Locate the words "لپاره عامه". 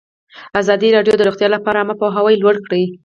1.55-1.95